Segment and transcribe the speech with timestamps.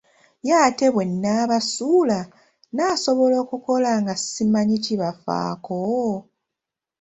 [0.47, 5.81] Ye ate bwe nnaabasuula, nnaasobola okukola nga simanyi kibafaako?